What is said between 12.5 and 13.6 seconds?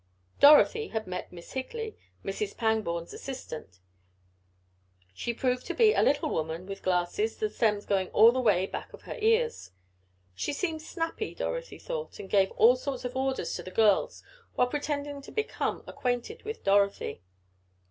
all sorts of orders